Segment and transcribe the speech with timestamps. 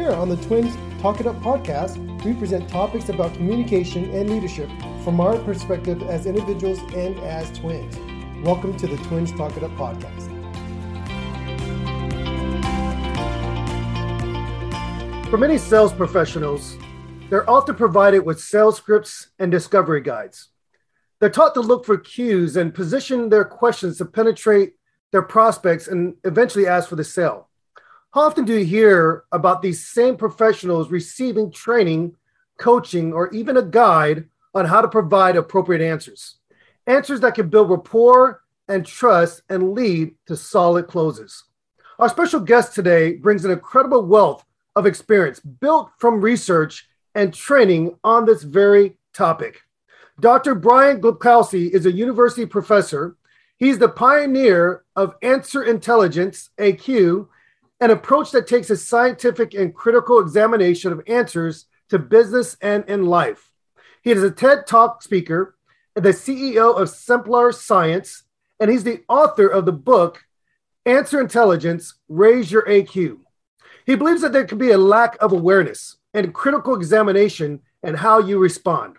[0.00, 4.70] Here on the Twins Talk It Up podcast, we present topics about communication and leadership
[5.04, 7.98] from our perspective as individuals and as twins.
[8.42, 10.30] Welcome to the Twins Talk It Up podcast.
[15.28, 16.78] For many sales professionals,
[17.28, 20.48] they're often provided with sales scripts and discovery guides.
[21.18, 24.76] They're taught to look for cues and position their questions to penetrate
[25.12, 27.49] their prospects and eventually ask for the sale.
[28.12, 32.16] How often do you hear about these same professionals receiving training,
[32.58, 36.38] coaching, or even a guide on how to provide appropriate answers?
[36.88, 41.44] Answers that can build rapport and trust and lead to solid closes.
[42.00, 47.94] Our special guest today brings an incredible wealth of experience built from research and training
[48.02, 49.60] on this very topic.
[50.18, 50.56] Dr.
[50.56, 53.16] Brian Glibkowski is a university professor.
[53.56, 57.28] He's the pioneer of answer intelligence, AQ,
[57.80, 63.06] an approach that takes a scientific and critical examination of answers to business and in
[63.06, 63.50] life.
[64.02, 65.56] He is a TED Talk speaker,
[65.94, 68.24] the CEO of Simplar Science,
[68.58, 70.24] and he's the author of the book
[70.86, 73.18] Answer Intelligence Raise Your AQ.
[73.86, 78.18] He believes that there can be a lack of awareness and critical examination and how
[78.18, 78.96] you respond.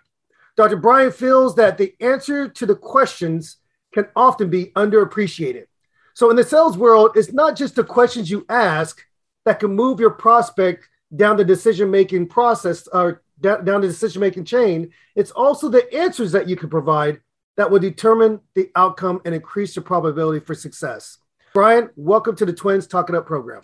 [0.56, 0.76] Dr.
[0.76, 3.56] Brian feels that the answer to the questions
[3.92, 5.66] can often be underappreciated.
[6.14, 9.04] So, in the sales world, it's not just the questions you ask
[9.44, 14.44] that can move your prospect down the decision making process or down the decision making
[14.44, 14.90] chain.
[15.14, 17.20] It's also the answers that you can provide
[17.56, 21.18] that will determine the outcome and increase your probability for success.
[21.52, 23.62] Brian, welcome to the Twins Talk It Up program.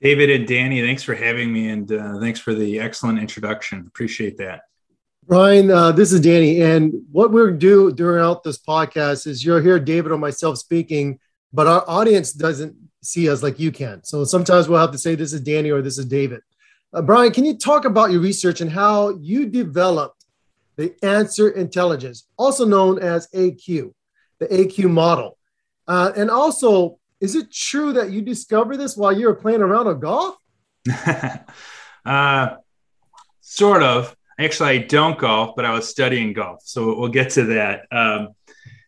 [0.00, 3.84] David and Danny, thanks for having me and uh, thanks for the excellent introduction.
[3.86, 4.62] Appreciate that.
[5.26, 6.60] Brian, uh, this is Danny.
[6.62, 11.20] And what we'll do throughout this podcast is you'll hear David or myself speaking,
[11.52, 14.02] but our audience doesn't see us like you can.
[14.04, 16.40] So sometimes we'll have to say, this is Danny or this is David.
[16.92, 20.24] Uh, Brian, can you talk about your research and how you developed
[20.76, 23.92] the answer intelligence, also known as AQ,
[24.38, 25.38] the AQ model?
[25.86, 29.86] Uh, and also, is it true that you discovered this while you were playing around
[29.86, 30.36] on golf?
[32.04, 32.56] uh,
[33.40, 34.16] sort of.
[34.38, 36.62] Actually, I don't golf, but I was studying golf.
[36.64, 37.86] So we'll get to that.
[37.92, 38.28] Um,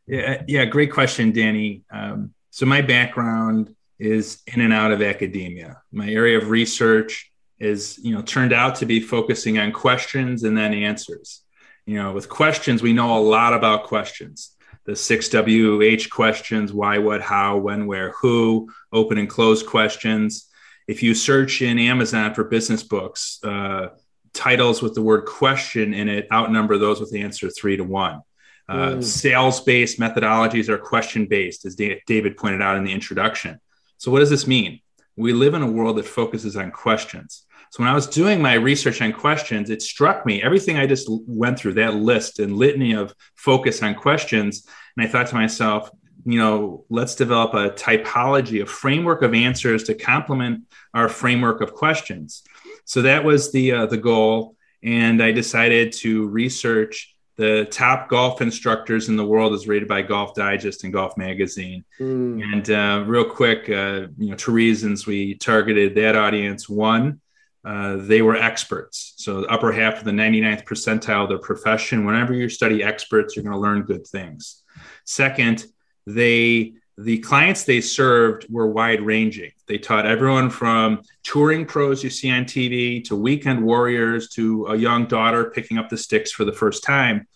[0.06, 1.82] yeah, yeah, great question, Danny.
[1.92, 5.80] Um, so my background is in and out of academia.
[5.90, 10.56] My area of research is, you know, turned out to be focusing on questions and
[10.56, 11.40] then answers.
[11.86, 14.54] You know, with questions, we know a lot about questions
[14.84, 20.48] the six WH questions why, what, how, when, where, who, open and close questions.
[20.88, 23.90] If you search in Amazon for business books, uh,
[24.34, 28.22] titles with the word question in it outnumber those with the answer three to one.
[28.68, 29.04] Uh, mm.
[29.04, 33.60] Sales based methodologies are question based, as David pointed out in the introduction.
[33.98, 34.80] So, what does this mean?
[35.16, 37.44] We live in a world that focuses on questions.
[37.72, 41.08] So when I was doing my research on questions, it struck me everything I just
[41.08, 44.66] went through that list and litany of focus on questions.
[44.94, 45.90] And I thought to myself,
[46.26, 51.72] you know, let's develop a typology, a framework of answers to complement our framework of
[51.72, 52.42] questions.
[52.84, 58.40] So that was the uh, the goal, and I decided to research the top golf
[58.40, 61.84] instructors in the world is rated by Golf Digest and Golf Magazine.
[61.98, 62.42] Mm.
[62.42, 66.68] And uh, real quick, uh, you know, two reasons we targeted that audience.
[66.68, 67.20] One,
[67.64, 69.14] uh, they were experts.
[69.16, 72.04] So the upper half of the 99th percentile of their profession.
[72.04, 74.62] Whenever you study experts, you're going to learn good things.
[75.04, 75.64] Second,
[76.06, 79.50] they the clients they served were wide ranging.
[79.66, 84.76] They taught everyone from touring pros you see on TV to weekend warriors to a
[84.76, 87.26] young daughter picking up the sticks for the first time.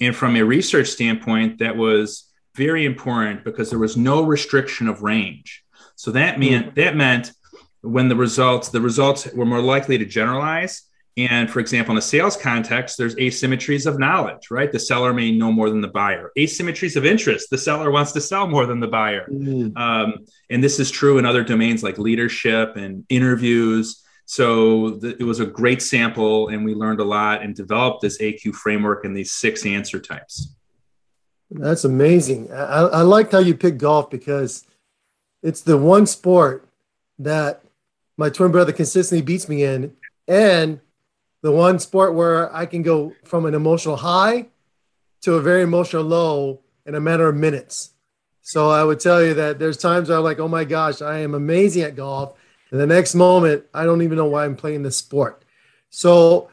[0.00, 5.02] And from a research standpoint, that was very important because there was no restriction of
[5.02, 5.64] range.
[5.96, 6.74] So that meant mm.
[6.74, 7.32] that meant
[7.82, 10.82] when the results the results were more likely to generalize
[11.16, 14.72] and for example in a sales context there's asymmetries of knowledge right?
[14.72, 16.30] The seller may know more than the buyer.
[16.36, 17.50] Asymmetries of interest.
[17.50, 19.26] The seller wants to sell more than the buyer.
[19.30, 19.76] Mm.
[19.76, 24.02] um, and this is true in other domains like leadership and interviews.
[24.26, 28.54] So it was a great sample and we learned a lot and developed this aq
[28.54, 30.54] framework and these six answer types.
[31.50, 32.52] That's amazing.
[32.52, 34.66] I, I liked how you picked golf because
[35.42, 36.66] it's the one sport
[37.18, 37.62] that
[38.16, 39.94] my twin brother consistently beats me in,
[40.26, 40.80] and
[41.44, 44.46] the one sport where I can go from an emotional high
[45.20, 47.90] to a very emotional low in a matter of minutes.
[48.40, 51.34] So I would tell you that there's times I'm like, oh my gosh, I am
[51.34, 52.32] amazing at golf.
[52.70, 55.44] And the next moment, I don't even know why I'm playing this sport.
[55.90, 56.48] So,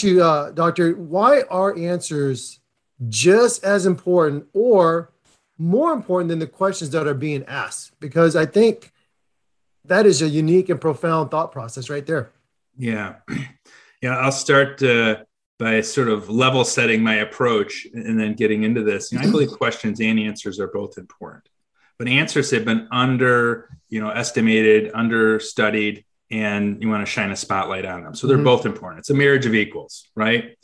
[0.00, 2.60] you, uh, Doctor, why are answers
[3.08, 5.12] just as important or
[5.56, 7.98] more important than the questions that are being asked?
[8.00, 8.92] Because I think
[9.86, 12.32] that is a unique and profound thought process right there.
[12.76, 13.14] Yeah.
[14.04, 14.18] Yeah.
[14.18, 15.24] I'll start uh,
[15.58, 19.10] by sort of level setting my approach and then getting into this.
[19.10, 21.48] You know, I believe questions and answers are both important,
[21.98, 27.36] but answers have been under, you know, estimated, understudied, and you want to shine a
[27.36, 28.14] spotlight on them.
[28.14, 28.44] So they're mm-hmm.
[28.44, 28.98] both important.
[28.98, 30.58] It's a marriage of equals, right?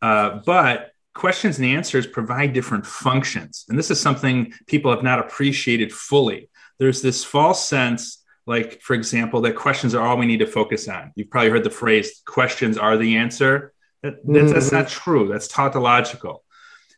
[0.00, 3.66] Uh, but questions and answers provide different functions.
[3.68, 6.48] And this is something people have not appreciated fully.
[6.78, 10.88] There's this false sense like for example that questions are all we need to focus
[10.88, 11.12] on.
[11.16, 13.72] You've probably heard the phrase questions are the answer.
[14.02, 14.52] That, that's, mm-hmm.
[14.52, 15.28] that's not true.
[15.28, 16.44] That's tautological.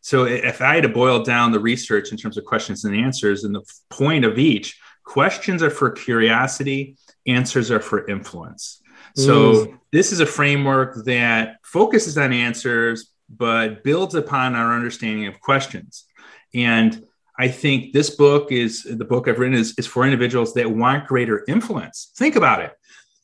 [0.00, 3.44] So if i had to boil down the research in terms of questions and answers
[3.44, 6.96] and the point of each questions are for curiosity
[7.26, 8.82] answers are for influence.
[9.16, 9.78] So mm.
[9.90, 16.04] this is a framework that focuses on answers but builds upon our understanding of questions.
[16.54, 17.04] And
[17.40, 21.06] I think this book is the book I've written is, is for individuals that want
[21.06, 22.10] greater influence.
[22.16, 22.72] Think about it.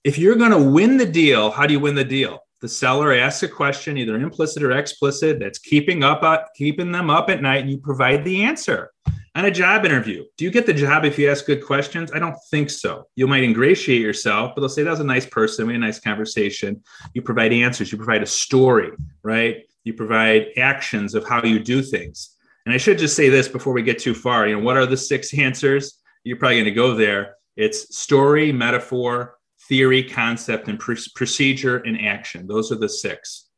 [0.05, 2.39] If you're going to win the deal, how do you win the deal?
[2.61, 7.11] The seller asks a question, either implicit or explicit, that's keeping up, uh, keeping them
[7.11, 8.93] up at night, and you provide the answer.
[9.35, 12.13] On a job interview, do you get the job if you ask good questions?
[12.13, 13.09] I don't think so.
[13.17, 15.87] You might ingratiate yourself, but they'll say that was a nice person, we had a
[15.87, 16.85] nice conversation.
[17.15, 18.93] You provide answers, you provide a story,
[19.25, 19.65] right?
[19.83, 22.34] You provide actions of how you do things
[22.67, 24.47] and I should just say this before we get too far.
[24.47, 26.01] You know, what are the six answers?
[26.25, 27.37] You're probably going to go there.
[27.57, 29.37] It's story, metaphor,
[29.69, 32.47] theory, concept, and pr- procedure and action.
[32.47, 33.49] Those are the six.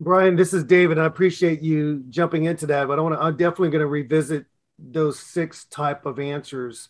[0.00, 0.98] Brian, this is David.
[0.98, 3.22] I appreciate you jumping into that, but I want to.
[3.22, 4.46] I'm definitely going to revisit
[4.78, 6.88] those six type of answers.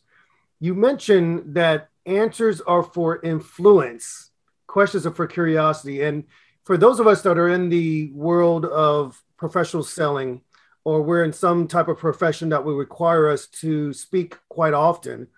[0.60, 4.30] You mentioned that answers are for influence,
[4.66, 6.24] questions are for curiosity, and
[6.64, 10.40] for those of us that are in the world of professional selling,
[10.84, 15.28] or we're in some type of profession that will require us to speak quite often.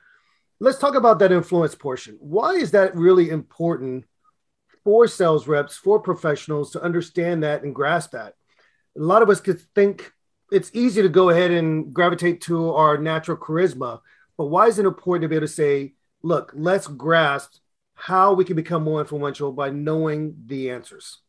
[0.61, 2.17] Let's talk about that influence portion.
[2.21, 4.05] Why is that really important
[4.83, 8.35] for sales reps, for professionals to understand that and grasp that?
[8.97, 10.13] A lot of us could think
[10.53, 14.01] it's easy to go ahead and gravitate to our natural charisma,
[14.39, 17.57] but why is it important to be able to say, look, let's grasp
[17.95, 21.21] how we can become more influential by knowing the answers?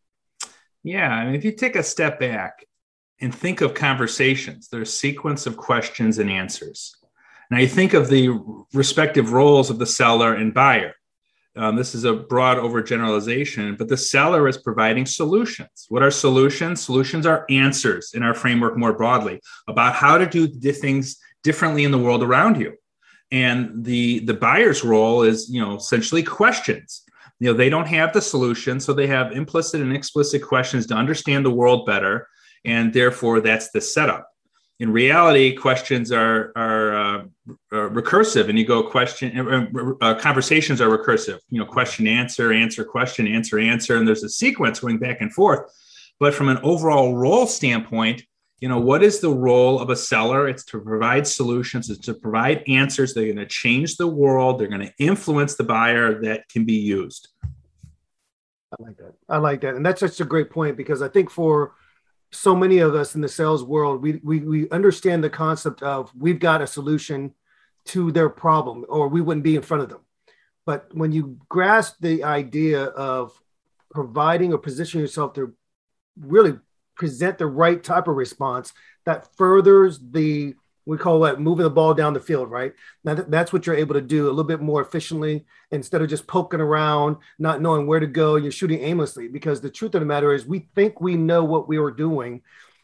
[0.83, 2.65] Yeah, I mean, if you take a step back
[3.21, 4.67] and think of conversations.
[4.67, 6.95] There's sequence of questions and answers.
[7.49, 8.37] Now you think of the
[8.73, 10.93] respective roles of the seller and buyer.
[11.57, 15.85] Um, this is a broad overgeneralization, but the seller is providing solutions.
[15.87, 16.83] What are solutions?
[16.83, 21.91] Solutions are answers in our framework more broadly about how to do things differently in
[21.91, 22.73] the world around you.
[23.31, 27.03] And the the buyer's role is, you know, essentially questions.
[27.39, 30.95] You know, they don't have the solution, so they have implicit and explicit questions to
[30.95, 32.27] understand the world better
[32.65, 34.29] and therefore that's the setup.
[34.79, 37.23] In reality, questions are are, uh,
[37.71, 41.39] recursive, and you go question uh, uh, conversations are recursive.
[41.49, 45.31] You know, question answer answer question answer answer, and there's a sequence going back and
[45.33, 45.71] forth.
[46.19, 48.23] But from an overall role standpoint,
[48.59, 52.13] you know what is the role of a seller it's to provide solutions it's to
[52.13, 56.47] provide answers they're going to change the world they're going to influence the buyer that
[56.49, 60.77] can be used i like that i like that and that's such a great point
[60.77, 61.73] because i think for
[62.35, 66.11] so many of us in the sales world, we, we, we understand the concept of
[66.17, 67.33] we've got a solution
[67.85, 70.01] to their problem or we wouldn't be in front of them.
[70.65, 73.39] But when you grasp the idea of
[73.91, 75.53] providing or positioning yourself to
[76.19, 76.57] really
[76.95, 78.73] present the right type of response
[79.05, 82.73] that furthers the we call that moving the ball down the field, right?
[83.03, 86.27] Now that's what you're able to do a little bit more efficiently instead of just
[86.27, 88.35] poking around, not knowing where to go.
[88.35, 91.67] You're shooting aimlessly because the truth of the matter is we think we know what
[91.67, 92.41] we are doing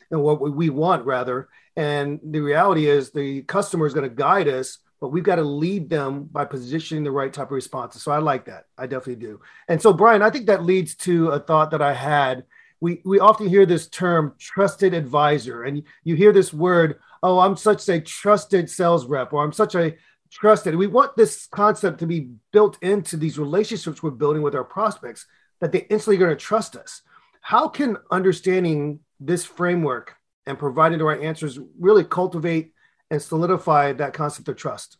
[0.09, 1.49] and what we want rather.
[1.75, 5.43] And the reality is the customer is going to guide us, but we've got to
[5.43, 8.03] lead them by positioning the right type of responses.
[8.03, 8.65] So I like that.
[8.77, 9.41] I definitely do.
[9.67, 12.45] And so Brian, I think that leads to a thought that I had.
[12.81, 17.55] We, we often hear this term trusted advisor and you hear this word oh, I'm
[17.55, 19.95] such a trusted sales rep, or I'm such a
[20.31, 20.75] trusted.
[20.75, 25.25] We want this concept to be built into these relationships we're building with our prospects
[25.59, 27.01] that they instantly going to trust us.
[27.41, 32.73] How can understanding this framework and providing the right answers really cultivate
[33.09, 34.97] and solidify that concept of trust?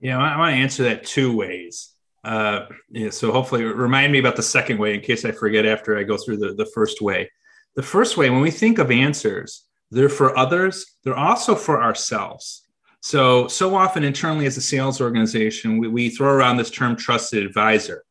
[0.00, 1.92] Yeah, I want to answer that two ways.
[2.24, 5.98] uh, yeah, so hopefully remind me about the second way in case I forget after
[5.98, 7.30] I go through the, the first way.
[7.76, 12.66] The first way, when we think of answers, they're for others, they're also for ourselves.
[13.02, 17.44] So, so often internally as a sales organization, we, we throw around this term trusted
[17.44, 18.04] advisor.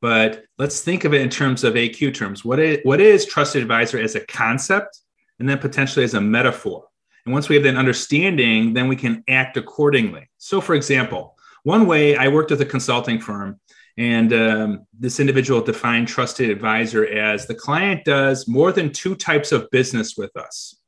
[0.00, 2.44] But let's think of it in terms of AQ terms.
[2.44, 5.00] What is, what is trusted advisor as a concept
[5.38, 6.86] and then potentially as a metaphor?
[7.24, 10.28] And once we have that understanding, then we can act accordingly.
[10.38, 13.60] So, for example, one way I worked with a consulting firm,
[13.98, 19.52] and um, this individual defined trusted advisor as the client does more than two types
[19.52, 20.79] of business with us.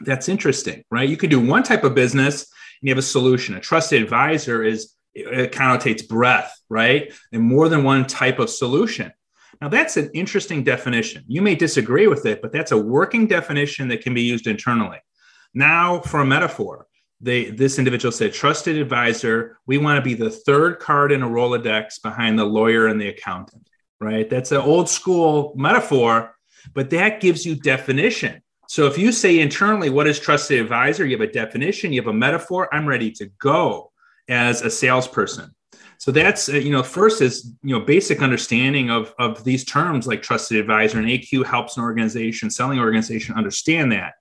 [0.00, 1.08] That's interesting, right?
[1.08, 3.54] You could do one type of business and you have a solution.
[3.54, 7.12] A trusted advisor is it connotates breadth, right?
[7.32, 9.12] And more than one type of solution.
[9.60, 11.24] Now, that's an interesting definition.
[11.28, 14.98] You may disagree with it, but that's a working definition that can be used internally.
[15.54, 16.86] Now, for a metaphor,
[17.20, 21.28] they, this individual said, trusted advisor, we want to be the third card in a
[21.28, 23.68] Rolodex behind the lawyer and the accountant,
[24.00, 24.28] right?
[24.28, 26.36] That's an old school metaphor,
[26.74, 28.42] but that gives you definition.
[28.68, 31.04] So if you say internally, what is trusted advisor?
[31.04, 33.92] You have a definition, you have a metaphor, I'm ready to go
[34.28, 35.54] as a salesperson.
[35.98, 40.06] So that's, uh, you know, first is, you know, basic understanding of, of these terms
[40.06, 44.14] like trusted advisor and AQ helps an organization, selling organization understand that.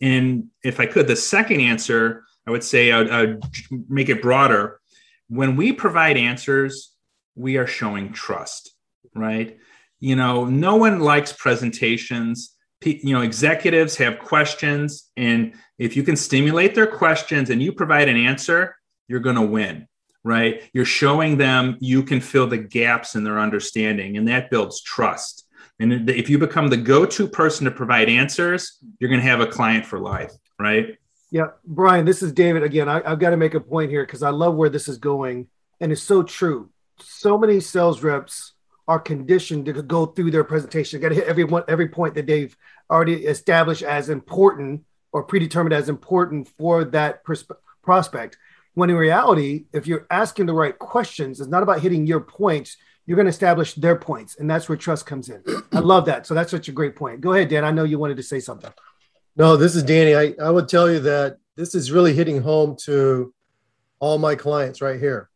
[0.00, 3.42] And if I could, the second answer, I would say I would, I would
[3.88, 4.80] make it broader.
[5.28, 6.94] When we provide answers,
[7.34, 8.74] we are showing trust,
[9.14, 9.58] right?
[9.98, 12.56] You know, no one likes presentations.
[12.82, 18.08] You know, executives have questions, and if you can stimulate their questions and you provide
[18.08, 19.86] an answer, you're going to win,
[20.24, 20.62] right?
[20.72, 25.46] You're showing them you can fill the gaps in their understanding, and that builds trust.
[25.78, 29.40] And if you become the go to person to provide answers, you're going to have
[29.40, 30.98] a client for life, right?
[31.30, 31.48] Yeah.
[31.64, 32.88] Brian, this is David again.
[32.88, 35.48] I, have got to make a point here because I love where this is going.
[35.80, 36.70] And it's so true.
[36.98, 38.52] So many sales reps
[38.90, 41.00] are conditioned to go through their presentation.
[41.00, 42.56] Got to hit every one, every point that they've
[42.90, 47.22] already established as important or predetermined as important for that
[47.82, 48.36] prospect.
[48.74, 52.76] When in reality, if you're asking the right questions, it's not about hitting your points
[53.06, 55.42] you're going to establish their points, and that's where trust comes in.
[55.72, 56.28] I love that.
[56.28, 57.20] So that's such a great point.
[57.20, 57.64] Go ahead, Dan.
[57.64, 58.72] I know you wanted to say something.
[59.34, 60.14] No, this is Danny.
[60.14, 63.34] I, I would tell you that this is really hitting home to
[63.98, 65.28] all my clients right here.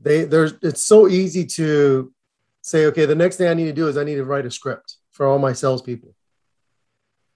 [0.00, 2.12] They there's it's so easy to
[2.68, 4.50] say, okay, the next thing I need to do is I need to write a
[4.50, 6.14] script for all my salespeople.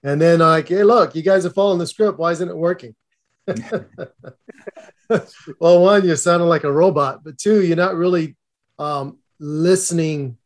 [0.03, 2.19] And then like, hey, look, you guys are following the script.
[2.19, 2.95] Why isn't it working?
[5.59, 8.35] well, one, you're sounding like a robot, but two, you're not really
[8.79, 10.37] um, listening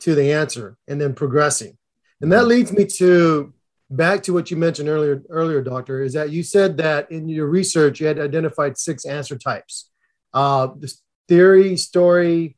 [0.00, 1.76] to the answer and then progressing.
[2.20, 3.52] And that leads me to
[3.90, 7.46] back to what you mentioned earlier, earlier, doctor, is that you said that in your
[7.46, 9.90] research you had identified six answer types:
[10.34, 10.92] uh, the
[11.28, 12.57] theory, story,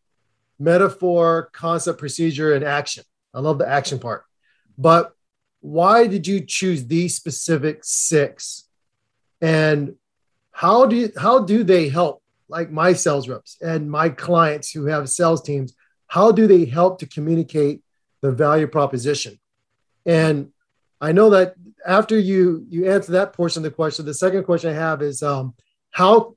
[0.60, 3.04] metaphor, concept, procedure, and action.
[3.34, 4.24] I love the action part.
[4.76, 5.12] But
[5.60, 8.68] why did you choose these specific six?
[9.40, 9.96] And
[10.52, 14.86] how do you, how do they help like my sales reps and my clients who
[14.86, 15.74] have sales teams,
[16.08, 17.82] how do they help to communicate
[18.20, 19.38] the value proposition?
[20.04, 20.50] And
[21.00, 21.54] I know that
[21.86, 25.22] after you you answer that portion of the question, the second question I have is
[25.22, 25.54] um,
[25.90, 26.34] how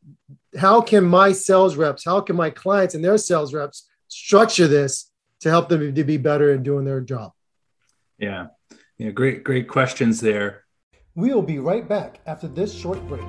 [0.58, 5.12] how can my sales reps, how can my clients and their sales reps structure this
[5.42, 7.32] to help them to be better in doing their job?
[8.18, 8.48] Yeah,
[8.98, 10.64] yeah, great great questions there.
[11.16, 13.26] We'll be right back after this short break.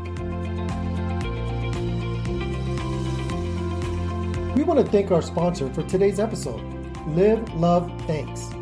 [4.55, 6.63] We want to thank our sponsor for today's episode,
[7.09, 8.53] Live Love Thanks.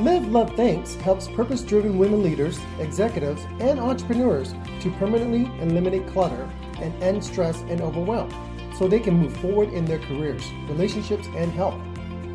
[0.00, 6.50] Live Love Thanks helps purpose driven women leaders, executives, and entrepreneurs to permanently eliminate clutter
[6.80, 8.30] and end stress and overwhelm
[8.78, 11.80] so they can move forward in their careers, relationships, and health.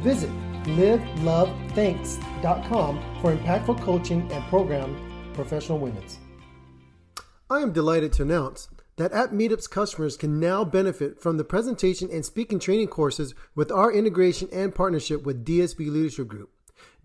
[0.03, 0.29] Visit
[0.63, 4.95] livelovethanks.com for impactful coaching and program
[5.33, 6.19] professional women's.
[7.49, 12.09] I am delighted to announce that App Meetup's customers can now benefit from the presentation
[12.11, 16.51] and speaking training courses with our integration and partnership with DSB Leadership Group.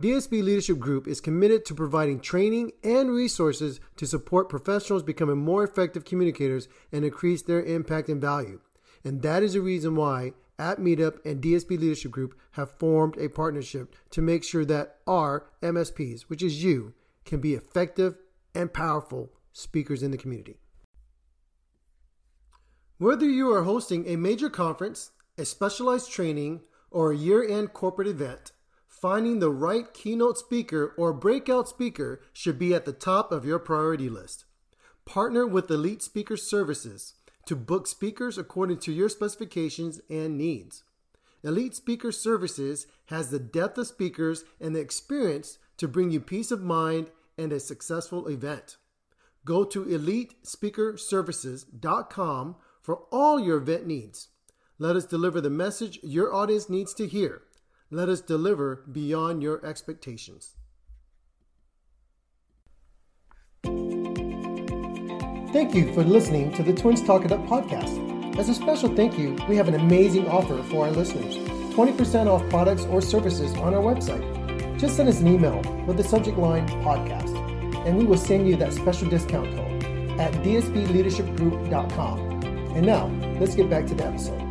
[0.02, 5.64] DSB Leadership Group is committed to providing training and resources to support professionals becoming more
[5.64, 8.60] effective communicators and increase their impact and value.
[9.06, 13.28] And that is the reason why App Meetup and DSB Leadership Group have formed a
[13.28, 16.92] partnership to make sure that our MSPs, which is you,
[17.25, 18.16] can be effective
[18.52, 20.56] and powerful speakers in the community.
[22.98, 28.08] Whether you are hosting a major conference, a specialized training, or a year end corporate
[28.08, 28.50] event,
[28.88, 33.60] finding the right keynote speaker or breakout speaker should be at the top of your
[33.60, 34.46] priority list.
[35.04, 37.14] Partner with Elite Speaker Services
[37.46, 40.84] to book speakers according to your specifications and needs.
[41.42, 46.50] Elite Speaker Services has the depth of speakers and the experience to bring you peace
[46.50, 48.76] of mind and a successful event.
[49.44, 54.28] Go to elitespeakerservices.com for all your event needs.
[54.78, 57.42] Let us deliver the message your audience needs to hear.
[57.90, 60.56] Let us deliver beyond your expectations.
[65.56, 68.36] Thank you for listening to the Twins Talk It Up podcast.
[68.38, 71.36] As a special thank you, we have an amazing offer for our listeners
[71.75, 74.78] 20% off products or services on our website.
[74.78, 77.34] Just send us an email with the subject line podcast,
[77.86, 79.82] and we will send you that special discount code
[80.20, 82.18] at dsbleadershipgroup.com.
[82.76, 83.06] And now,
[83.40, 84.42] let's get back to the episode.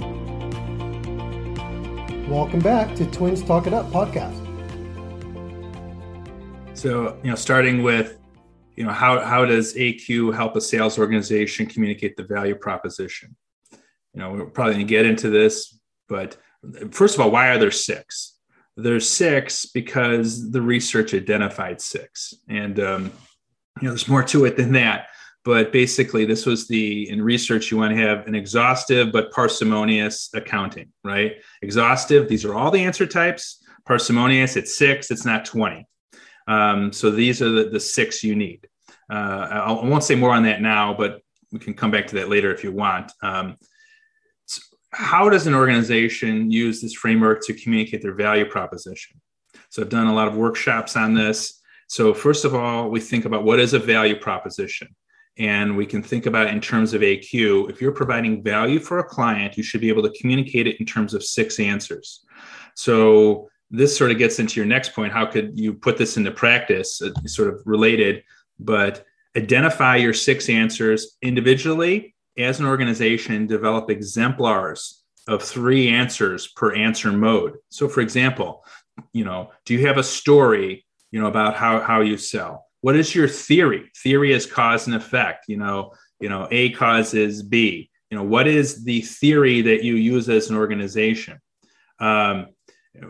[2.27, 4.41] Welcome back to Twins Talk It Up podcast.
[6.73, 8.17] So, you know, starting with,
[8.75, 13.35] you know, how, how does AQ help a sales organization communicate the value proposition?
[13.71, 16.37] You know, we're probably going to get into this, but
[16.91, 18.37] first of all, why are there six?
[18.77, 22.33] There's six because the research identified six.
[22.49, 23.03] And, um,
[23.81, 25.07] you know, there's more to it than that
[25.45, 30.29] but basically this was the in research you want to have an exhaustive but parsimonious
[30.33, 35.87] accounting right exhaustive these are all the answer types parsimonious it's six it's not 20
[36.47, 38.67] um, so these are the, the six you need.
[39.09, 41.21] Uh, I, won't say more on that now but
[41.51, 43.11] we can come back to that later if you want.
[43.21, 43.55] Um,
[44.45, 44.61] so
[44.91, 49.21] how does an organization use this framework to communicate their value proposition?
[49.69, 51.61] So i've done a lot of workshops on this.
[51.87, 54.95] So first of all we think about what is a value proposition.
[55.37, 57.69] And we can think about it in terms of AQ.
[57.69, 60.85] If you're providing value for a client, you should be able to communicate it in
[60.85, 62.25] terms of six answers.
[62.75, 65.11] So this sort of gets into your next point.
[65.11, 67.01] How could you put this into practice?
[67.01, 68.23] It's sort of related,
[68.59, 69.05] but
[69.35, 77.11] identify your six answers individually as an organization, develop exemplars of three answers per answer
[77.11, 77.57] mode.
[77.69, 78.63] So for example,
[79.13, 82.65] you know, do you have a story, you know, about how, how you sell?
[82.85, 87.41] what is your theory theory is cause and effect you know you know a causes
[87.41, 91.41] b you know what is the theory that you use as an organization
[91.99, 92.45] um,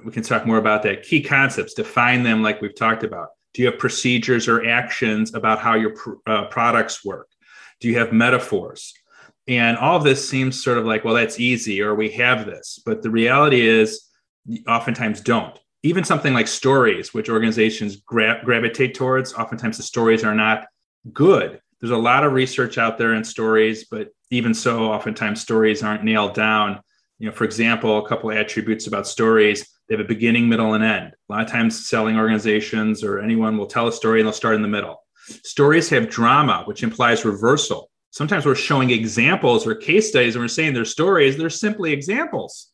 [0.04, 1.04] we can talk more about that.
[1.04, 3.30] Key concepts define them like we've talked about.
[3.54, 7.30] Do you have procedures or actions about how your pr- uh, products work?
[7.80, 8.94] Do you have metaphors?
[9.48, 12.82] And all of this seems sort of like well that's easy or we have this
[12.84, 14.10] but the reality is
[14.68, 15.58] oftentimes don't.
[15.84, 20.66] Even something like stories, which organizations gra- gravitate towards, oftentimes the stories are not
[21.14, 21.62] good.
[21.80, 26.04] There's a lot of research out there in stories, but even so, oftentimes stories aren't
[26.04, 26.82] nailed down.
[27.20, 30.74] You know, for example, a couple of attributes about stories they have a beginning, middle,
[30.74, 31.14] and end.
[31.30, 34.56] A lot of times, selling organizations or anyone will tell a story and they'll start
[34.56, 35.04] in the middle.
[35.44, 37.90] Stories have drama, which implies reversal.
[38.12, 42.72] Sometimes we're showing examples or case studies and we're saying they're stories, they're simply examples,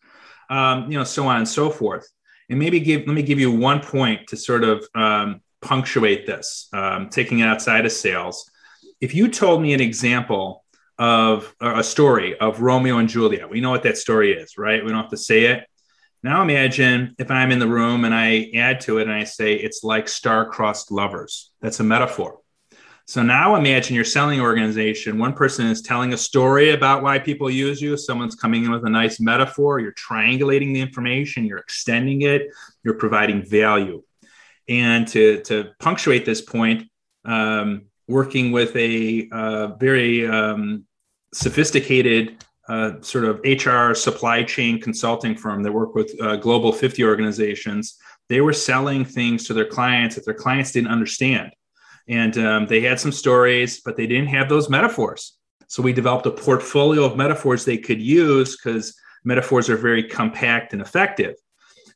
[0.50, 2.08] um, you know, so on and so forth
[2.52, 6.68] and maybe give let me give you one point to sort of um, punctuate this
[6.74, 8.52] um, taking it outside of sales
[9.00, 10.64] if you told me an example
[11.00, 14.92] of a story of romeo and juliet we know what that story is right we
[14.92, 15.66] don't have to say it
[16.24, 19.54] now imagine if i'm in the room and i add to it and i say
[19.54, 22.42] it's like star-crossed lovers that's a metaphor
[23.12, 25.18] so now imagine you're selling organization.
[25.18, 27.98] One person is telling a story about why people use you.
[27.98, 29.82] Someone's coming in with a nice metaphor.
[29.82, 32.44] You're triangulating the information, you're extending it,
[32.86, 34.02] you're providing value.
[34.70, 36.90] And to, to punctuate this point,
[37.26, 40.86] um, working with a uh, very um,
[41.34, 47.04] sophisticated uh, sort of HR supply chain consulting firm that work with uh, global 50
[47.04, 47.98] organizations,
[48.30, 51.52] they were selling things to their clients that their clients didn't understand
[52.08, 55.38] and um, they had some stories, but they didn't have those metaphors.
[55.68, 60.74] So we developed a portfolio of metaphors they could use because metaphors are very compact
[60.74, 61.36] and effective.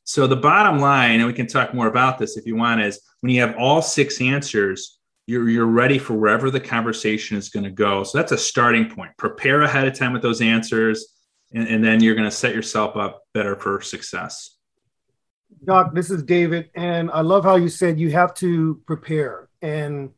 [0.03, 3.01] So the bottom line, and we can talk more about this if you want, is
[3.21, 7.63] when you have all six answers, you're, you're ready for wherever the conversation is going
[7.63, 8.03] to go.
[8.03, 9.11] So that's a starting point.
[9.17, 11.13] Prepare ahead of time with those answers,
[11.53, 14.57] and, and then you're going to set yourself up better for success.
[15.63, 19.49] Doc, this is David, and I love how you said you have to prepare.
[19.61, 20.11] And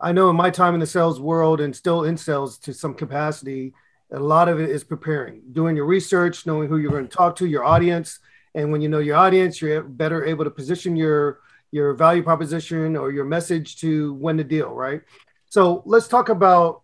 [0.00, 2.94] I know in my time in the sales world and still in sales to some
[2.94, 3.74] capacity,
[4.12, 7.36] a lot of it is preparing, doing your research, knowing who you're going to talk
[7.36, 8.20] to, your audience.
[8.54, 12.96] And when you know your audience, you're better able to position your your value proposition
[12.96, 15.02] or your message to win the deal, right?
[15.46, 16.82] So let's talk about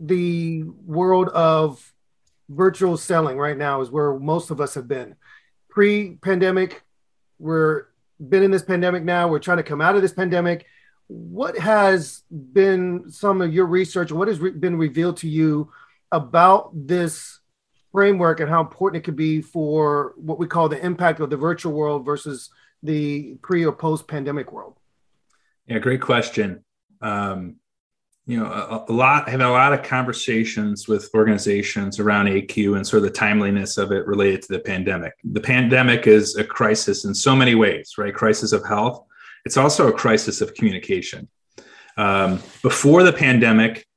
[0.00, 1.92] the world of
[2.48, 5.16] virtual selling right now is where most of us have been.
[5.68, 6.82] Pre-pandemic,
[7.38, 7.86] we're
[8.28, 9.28] been in this pandemic now.
[9.28, 10.66] We're trying to come out of this pandemic
[11.08, 15.70] what has been some of your research what has re- been revealed to you
[16.12, 17.40] about this
[17.92, 21.36] framework and how important it could be for what we call the impact of the
[21.36, 22.50] virtual world versus
[22.82, 24.76] the pre or post pandemic world?
[25.66, 26.64] Yeah, great question.
[27.00, 27.56] Um,
[28.26, 32.86] you know, a, a, lot, having a lot of conversations with organizations around AQ and
[32.86, 35.14] sort of the timeliness of it related to the pandemic.
[35.24, 38.14] The pandemic is a crisis in so many ways, right?
[38.14, 39.06] Crisis of health.
[39.46, 41.26] It's also a crisis of communication.
[41.96, 43.87] Um, before the pandemic,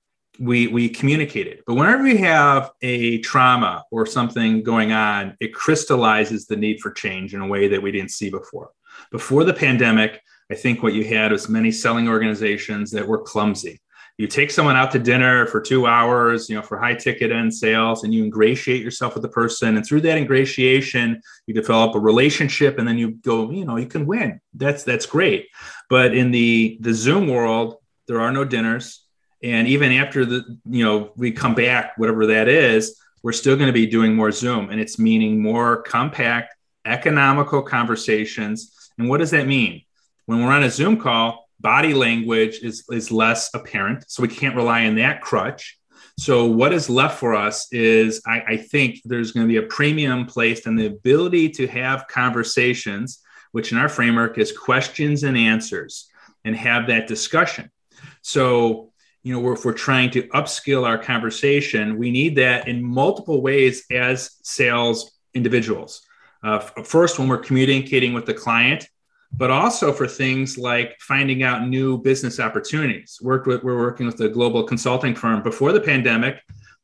[0.42, 6.48] we we communicated but whenever we have a trauma or something going on it crystallizes
[6.48, 8.72] the need for change in a way that we didn't see before.
[9.12, 13.80] Before the pandemic i think what you had was many selling organizations that were clumsy.
[14.18, 17.54] You take someone out to dinner for two hours you know for high ticket end
[17.54, 19.78] sales and you ingratiate yourself with the person.
[19.78, 23.88] And through that ingratiation you develop a relationship and then you go you know you
[23.88, 24.42] can win.
[24.56, 25.50] That's that's great.
[25.88, 27.76] But in the the zoom world
[28.08, 29.06] there are no dinners
[29.44, 33.68] and even after the, you know, we come back, whatever that is, we're still going
[33.68, 34.70] to be doing more Zoom.
[34.70, 38.92] And it's meaning more compact, economical conversations.
[38.98, 39.84] And what does that mean?
[40.26, 44.06] When we're on a Zoom call, body language is, is less apparent.
[44.10, 45.78] So we can't rely on that crutch.
[46.18, 49.68] So what is left for us is I, I think there's going to be a
[49.68, 55.38] premium placed on the ability to have conversations, which in our framework is questions and
[55.38, 56.10] answers,
[56.44, 57.72] and have that discussion.
[58.22, 58.91] So
[59.24, 63.86] you know, if we're trying to upskill our conversation, we need that in multiple ways
[63.92, 66.02] as sales individuals.
[66.44, 68.88] Uh, first, when we're communicating with the client,
[69.34, 73.20] but also for things like finding out new business opportunities.
[73.22, 76.42] Worked with, we're working with a global consulting firm before the pandemic.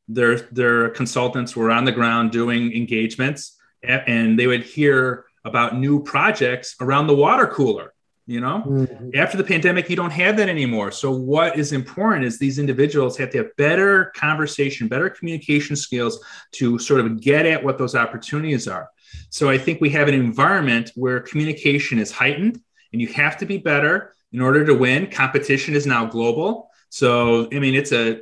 [0.08, 6.02] Their their consultants were on the ground doing engagements, and they would hear about new
[6.04, 7.94] projects around the water cooler
[8.28, 8.64] you know?
[8.68, 9.10] Mm-hmm.
[9.16, 10.92] after the pandemic you don't have that anymore.
[10.92, 16.24] So what is important is these individuals have to have better conversation better communication skills
[16.54, 18.90] to sort of get at what those opportunities are.
[19.30, 22.62] So i think we have an environment where communication is heightened
[22.92, 25.10] and you have to be better in order to win.
[25.10, 26.70] Competition is now global.
[26.90, 28.22] So i mean it's a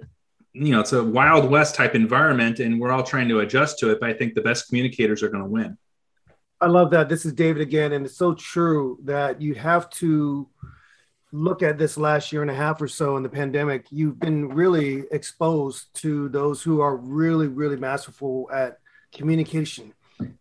[0.53, 3.91] you know it's a wild west type environment and we're all trying to adjust to
[3.91, 5.77] it but i think the best communicators are going to win
[6.65, 7.09] I love that.
[7.09, 10.49] This is David again, and it's so true that you have to
[11.31, 13.85] look at this last year and a half or so in the pandemic.
[13.91, 18.79] You've been really exposed to those who are really, really masterful at
[19.13, 19.93] communication,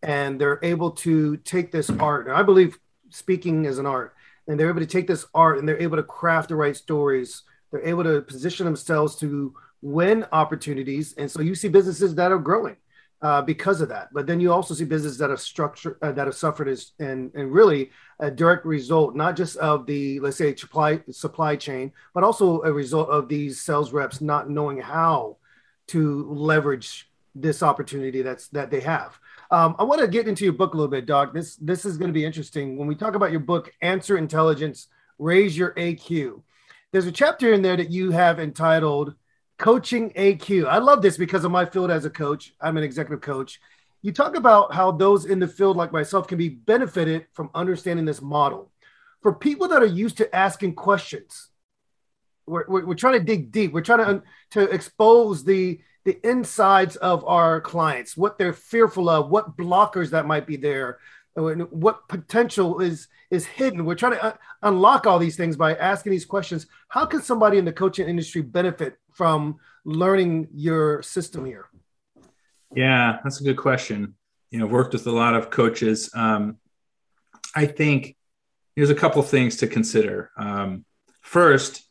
[0.03, 2.27] and they're able to take this art.
[2.27, 2.79] And I believe
[3.11, 4.15] speaking is an art,
[4.49, 7.43] and they're able to take this art and they're able to craft the right stories.
[7.71, 12.39] They're able to position themselves to win opportunities, and so you see businesses that are
[12.39, 12.77] growing
[13.25, 14.11] uh, because of that.
[14.13, 15.43] But then you also see businesses that have
[16.03, 20.21] uh, that have suffered as and and really a direct result not just of the
[20.21, 24.79] let's say supply supply chain, but also a result of these sales reps not knowing
[24.79, 25.39] how
[25.87, 29.19] to leverage this opportunity that's that they have.
[29.51, 31.33] Um, I want to get into your book a little bit, Doc.
[31.33, 34.89] This this is going to be interesting when we talk about your book, Answer Intelligence,
[35.19, 36.43] Raise Your AQ.
[36.93, 39.15] There's a chapter in there that you have entitled
[39.59, 40.67] coaching AQ.
[40.67, 42.55] I love this because of my field as a coach.
[42.61, 43.61] I'm an executive coach.
[44.03, 48.05] You talk about how those in the field, like myself, can be benefited from understanding
[48.05, 48.71] this model.
[49.23, 51.49] For people that are used to asking questions,
[52.47, 53.73] we're, we're, we're trying to dig deep.
[53.73, 59.31] We're trying to, to expose the, the insides of our clients, what they're fearful of,
[59.31, 60.99] what blockers that might be there,
[61.35, 63.85] what potential is is hidden.
[63.85, 66.67] We're trying to un- unlock all these things by asking these questions.
[66.89, 71.67] How can somebody in the coaching industry benefit from learning your system here?
[72.75, 74.15] Yeah, that's a good question.
[74.51, 76.11] You know, I've worked with a lot of coaches.
[76.15, 76.59] Um,
[77.55, 78.17] I think
[78.77, 80.31] there's a couple things to consider.
[80.37, 80.85] Um,
[81.23, 81.83] first,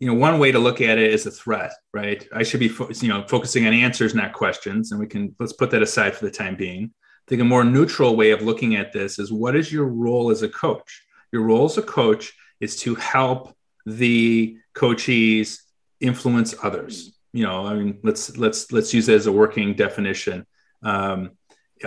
[0.00, 2.26] you know, one way to look at it is a threat, right?
[2.32, 5.52] I should be, fo- you know, focusing on answers, not questions, and we can let's
[5.52, 6.92] put that aside for the time being.
[6.94, 10.30] I think a more neutral way of looking at this is what is your role
[10.30, 11.02] as a coach?
[11.32, 13.54] Your role as a coach is to help
[13.86, 15.58] the coachees
[16.00, 17.12] influence others.
[17.32, 20.46] You know, I mean, let's let's let's use it as a working definition.
[20.82, 21.32] Um,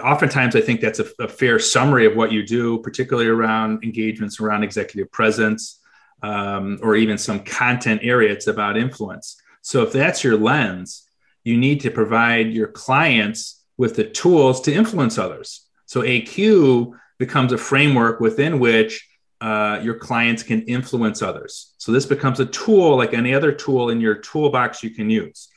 [0.04, 4.40] oftentimes, I think that's a, a, fair summary of what you do, particularly around engagements
[4.40, 5.80] around executive presence
[6.22, 8.32] um, or even some content area.
[8.32, 9.42] It's about influence.
[9.62, 11.08] So, if that's your lens,
[11.44, 15.66] you need to provide your clients with the tools to influence others.
[15.86, 19.08] So, AQ becomes a framework within which
[19.40, 21.74] uh, your clients can influence others.
[21.78, 25.50] So this becomes a tool like any other tool in your toolbox you can use.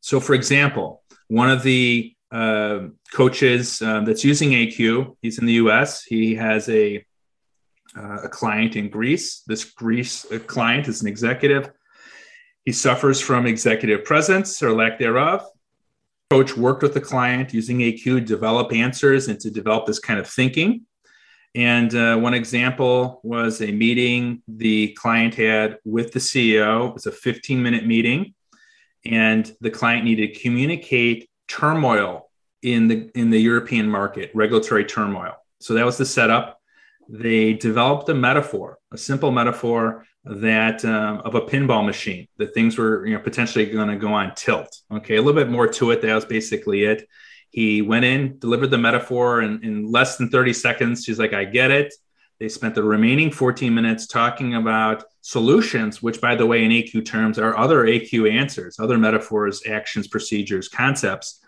[0.00, 2.80] So, for example, one of the uh,
[3.12, 6.04] coaches um, that's using AQ, he's in the US.
[6.04, 7.04] He has a,
[7.96, 9.42] uh, a client in Greece.
[9.46, 11.70] This Greece uh, client is an executive.
[12.64, 15.44] He suffers from executive presence or lack thereof.
[16.30, 20.18] coach worked with the client using AQ to develop answers and to develop this kind
[20.18, 20.82] of thinking.
[21.54, 26.88] And uh, one example was a meeting the client had with the CEO.
[26.88, 28.34] It was a 15 minute meeting,
[29.04, 32.28] and the client needed to communicate turmoil
[32.62, 35.32] in the in the European market, regulatory turmoil.
[35.60, 36.60] So that was the setup.
[37.08, 42.76] They developed a metaphor, a simple metaphor that um, of a pinball machine that things
[42.76, 44.80] were you know potentially going to go on tilt.
[44.90, 46.02] Okay, a little bit more to it.
[46.02, 47.08] That was basically it.
[47.56, 51.04] He went in, delivered the metaphor in, in less than 30 seconds.
[51.04, 51.94] She's like, I get it.
[52.38, 57.06] They spent the remaining 14 minutes talking about solutions, which, by the way, in AQ
[57.06, 61.40] terms are other AQ answers, other metaphors, actions, procedures, concepts.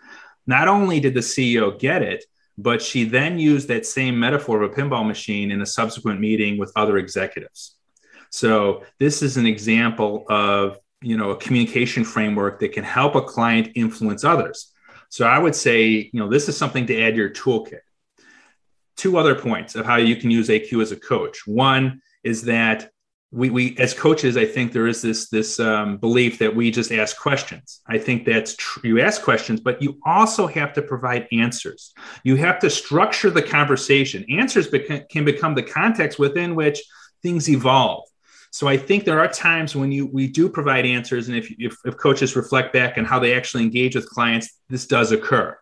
[0.47, 2.25] Not only did the CEO get it,
[2.57, 6.57] but she then used that same metaphor of a pinball machine in a subsequent meeting
[6.57, 7.75] with other executives.
[8.31, 13.21] So this is an example of you know a communication framework that can help a
[13.21, 14.73] client influence others.
[15.09, 17.81] So I would say, you know, this is something to add your toolkit.
[18.95, 21.45] Two other points of how you can use AQ as a coach.
[21.47, 22.91] One is that
[23.31, 26.91] we, we as coaches, I think there is this this um, belief that we just
[26.91, 27.81] ask questions.
[27.87, 28.81] I think that's true.
[28.83, 31.93] You ask questions, but you also have to provide answers.
[32.23, 34.25] You have to structure the conversation.
[34.29, 36.81] Answers beca- can become the context within which
[37.21, 38.08] things evolve.
[38.51, 41.75] So I think there are times when you we do provide answers, and if, if,
[41.85, 45.57] if coaches reflect back on how they actually engage with clients, this does occur.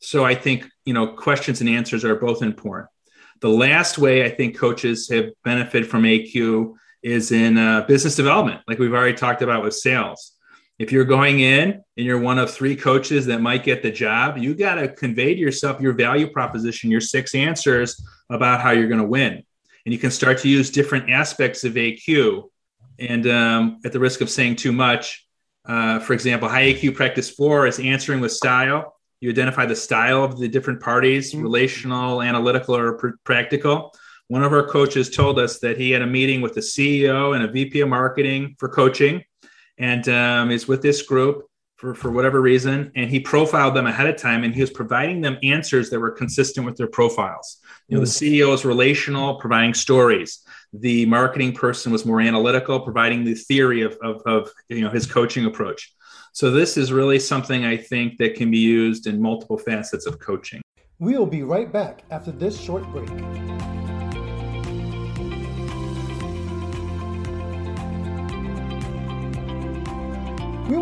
[0.00, 2.90] So I think you know questions and answers are both important.
[3.40, 8.60] The last way I think coaches have benefited from AQ is in uh, business development,
[8.66, 10.34] like we've already talked about with sales.
[10.78, 14.38] If you're going in and you're one of three coaches that might get the job,
[14.38, 18.88] you got to convey to yourself your value proposition, your six answers about how you're
[18.88, 19.42] going to win
[19.88, 22.50] and you can start to use different aspects of AQ.
[22.98, 25.26] And um, at the risk of saying too much,
[25.64, 28.96] uh, for example, high AQ practice four is answering with style.
[29.20, 31.42] You identify the style of the different parties, mm-hmm.
[31.42, 33.94] relational, analytical, or pr- practical.
[34.26, 37.42] One of our coaches told us that he had a meeting with the CEO and
[37.42, 39.24] a VP of marketing for coaching,
[39.78, 42.92] and um, is with this group for, for whatever reason.
[42.94, 46.10] And he profiled them ahead of time and he was providing them answers that were
[46.10, 47.58] consistent with their profiles.
[47.88, 48.48] You know, the hmm.
[48.48, 50.44] CEO is relational, providing stories.
[50.72, 55.06] The marketing person was more analytical, providing the theory of, of, of you know his
[55.06, 55.94] coaching approach.
[56.34, 60.18] So this is really something I think that can be used in multiple facets of
[60.18, 60.60] coaching.
[60.98, 63.08] We will be right back after this short break.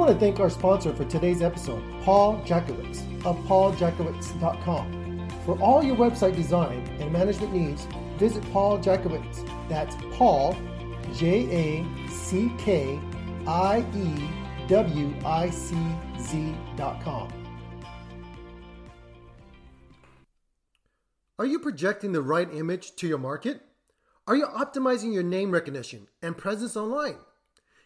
[0.07, 5.29] Want to thank our sponsor for today's episode, Paul Jackiewicz of pauljackiewicz.com.
[5.45, 8.79] For all your website design and management needs, visit Paul.
[8.79, 10.57] That's Paul,
[11.13, 13.01] J A C K
[13.49, 15.77] I E W I C
[16.21, 17.33] Z.com.
[21.41, 23.61] Are you projecting the right image to your market?
[24.29, 27.17] Are you optimizing your name recognition and presence online?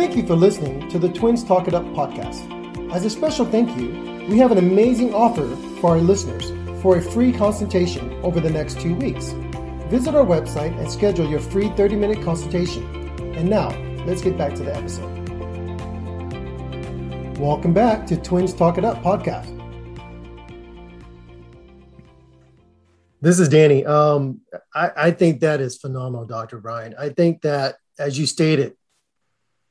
[0.00, 2.90] Thank you for listening to the Twins Talk It Up podcast.
[2.90, 7.02] As a special thank you, we have an amazing offer for our listeners for a
[7.02, 9.32] free consultation over the next two weeks.
[9.90, 12.82] Visit our website and schedule your free 30 minute consultation.
[13.36, 15.28] And now, let's get back to the episode.
[17.38, 19.54] Welcome back to Twins Talk It Up podcast.
[23.20, 23.84] This is Danny.
[23.84, 24.40] Um,
[24.74, 26.58] I, I think that is phenomenal, Dr.
[26.58, 26.94] Brian.
[26.98, 28.76] I think that, as you stated,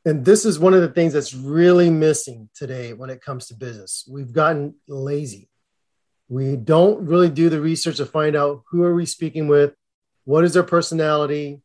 [0.05, 3.55] and this is one of the things that's really missing today when it comes to
[3.55, 4.07] business.
[4.09, 5.49] We've gotten lazy.
[6.29, 9.73] We don't really do the research to find out who are we speaking with,
[10.23, 11.61] what is their personality,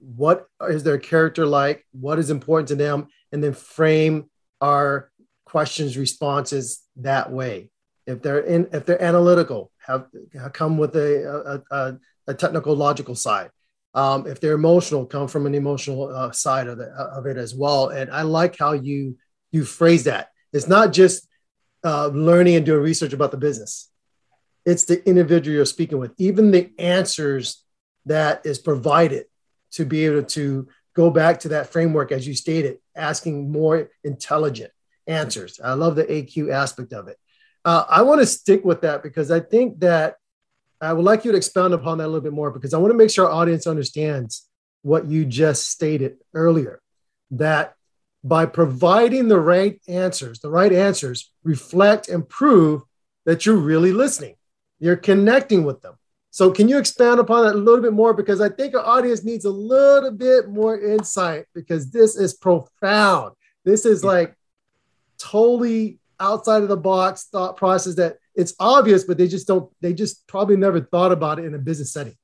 [0.00, 5.10] what is their character like, what is important to them, and then frame our
[5.44, 7.70] questions, responses that way.
[8.06, 12.74] If they're in, if they're analytical, have, have come with a, a, a, a technical
[12.74, 13.50] logical side
[13.96, 17.54] um, if they're emotional, come from an emotional uh, side of, the, of it as
[17.54, 17.88] well.
[17.88, 19.16] And I like how you
[19.52, 20.28] you phrase that.
[20.52, 21.26] It's not just
[21.82, 23.90] uh, learning and doing research about the business.
[24.66, 26.12] It's the individual you're speaking with.
[26.18, 27.64] Even the answers
[28.04, 29.26] that is provided
[29.72, 34.72] to be able to go back to that framework as you stated, asking more intelligent
[35.06, 35.58] answers.
[35.62, 37.16] I love the AQ aspect of it.
[37.64, 40.16] Uh, I want to stick with that because I think that
[40.80, 42.92] I would like you to expound upon that a little bit more because I want
[42.92, 44.46] to make sure our audience understands
[44.82, 46.80] what you just stated earlier
[47.32, 47.74] that
[48.22, 52.82] by providing the right answers, the right answers reflect and prove
[53.24, 54.34] that you're really listening.
[54.78, 55.94] You're connecting with them.
[56.30, 58.12] So, can you expand upon that a little bit more?
[58.12, 63.34] Because I think our audience needs a little bit more insight because this is profound.
[63.64, 64.34] This is like
[65.18, 69.92] totally outside of the box thought process that it's obvious, but they just don't, they
[69.92, 72.16] just probably never thought about it in a business setting.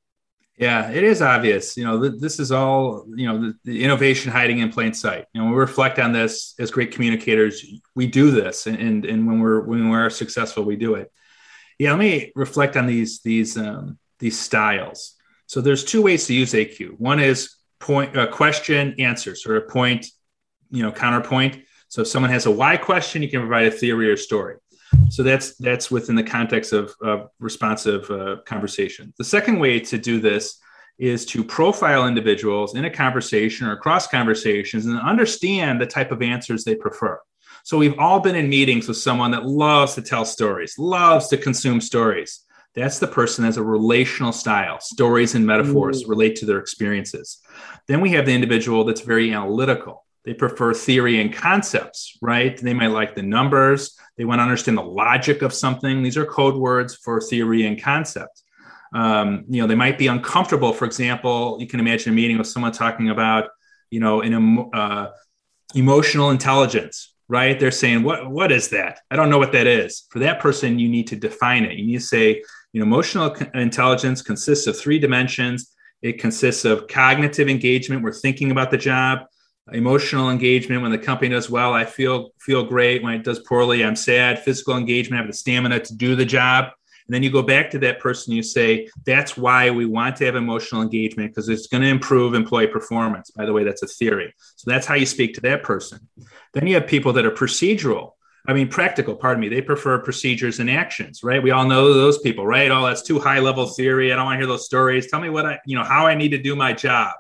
[0.59, 1.77] Yeah, it is obvious.
[1.77, 5.25] You know, th- this is all, you know, the, the, innovation hiding in plain sight.
[5.33, 8.67] You know, when we reflect on this as great communicators, we do this.
[8.67, 11.11] And, and, and when we're, when we're successful, we do it.
[11.79, 11.91] Yeah.
[11.91, 15.15] Let me reflect on these, these, um, these styles.
[15.47, 16.99] So there's two ways to use AQ.
[16.99, 20.07] One is point uh, question answers or a point,
[20.71, 21.65] you know, counterpoint.
[21.89, 24.57] So if someone has a why question, you can provide a theory or story.
[25.11, 29.13] So that's that's within the context of, of responsive uh, conversation.
[29.19, 30.59] The second way to do this
[30.99, 36.23] is to profile individuals in a conversation or across conversations and understand the type of
[36.23, 37.21] answers they prefer.
[37.65, 41.37] So we've all been in meetings with someone that loves to tell stories, loves to
[41.37, 42.41] consume stories.
[42.75, 44.81] That's the person that has a relational style.
[44.81, 46.09] Stories and metaphors mm.
[46.09, 47.39] relate to their experiences.
[47.87, 50.02] Then we have the individual that's very analytical.
[50.25, 52.57] They prefer theory and concepts, right?
[52.57, 53.99] They might like the numbers.
[54.17, 56.03] They want to understand the logic of something.
[56.03, 58.43] These are code words for theory and concept.
[58.95, 60.73] Um, you know, they might be uncomfortable.
[60.73, 63.49] For example, you can imagine a meeting with someone talking about,
[63.91, 65.11] you know, an uh,
[65.75, 67.59] emotional intelligence, right?
[67.59, 69.01] They're saying, "What what is that?
[69.11, 71.79] I don't know what that is." For that person, you need to define it.
[71.79, 75.75] You need to say, you know, emotional intelligence consists of three dimensions.
[76.03, 78.03] It consists of cognitive engagement.
[78.03, 79.21] We're thinking about the job.
[79.73, 80.83] Emotional engagement.
[80.83, 83.03] When the company does well, I feel feel great.
[83.03, 84.41] When it does poorly, I'm sad.
[84.41, 85.21] Physical engagement.
[85.21, 86.71] I have the stamina to do the job.
[87.07, 88.33] And then you go back to that person.
[88.33, 92.35] You say, "That's why we want to have emotional engagement because it's going to improve
[92.35, 94.35] employee performance." By the way, that's a theory.
[94.57, 96.09] So that's how you speak to that person.
[96.55, 98.13] Then you have people that are procedural
[98.47, 99.49] I mean, practical, pardon me.
[99.49, 101.41] They prefer procedures and actions, right?
[101.43, 102.71] We all know those people, right?
[102.73, 104.13] Oh, that's too high level theory.
[104.13, 105.09] I don't want to hear those stories.
[105.09, 107.15] Tell me what I, you know, how I need to do my job.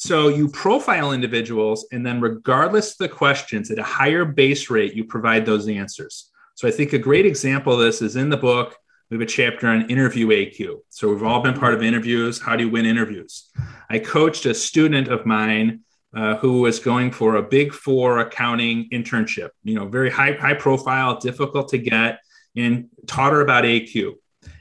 [0.00, 4.94] So you profile individuals, and then regardless of the questions, at a higher base rate,
[4.94, 6.30] you provide those answers.
[6.54, 8.76] So I think a great example of this is in the book.
[9.10, 10.82] We have a chapter on interview AQ.
[10.90, 12.40] So we've all been part of interviews.
[12.40, 13.50] How do you win interviews?
[13.90, 15.80] I coached a student of mine
[16.14, 20.54] uh, who was going for a big four accounting internship, you know, very high, high
[20.54, 22.20] profile, difficult to get,
[22.56, 24.14] and taught her about AQ.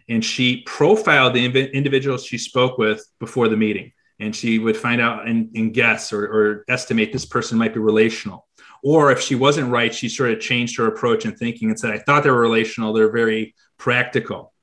[0.09, 3.91] And she profiled the individuals she spoke with before the meeting.
[4.19, 7.79] And she would find out and, and guess or, or estimate this person might be
[7.79, 8.47] relational.
[8.83, 11.91] Or if she wasn't right, she sort of changed her approach and thinking and said,
[11.91, 14.53] I thought they were relational, they're very practical.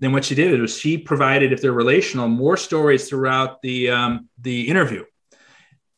[0.00, 4.28] Then what she did was she provided, if they're relational, more stories throughout the um,
[4.38, 5.04] the interview